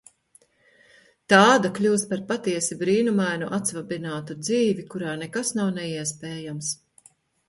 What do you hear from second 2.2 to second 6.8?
patiesi brīnumainu, atsvabinātu dzīvi, kurā nekas nav neiespējams.